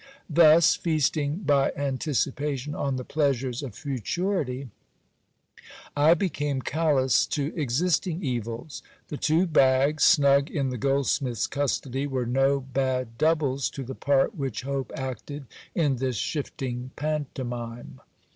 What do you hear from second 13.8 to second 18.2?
the part which hope acted in this shifting pantomime.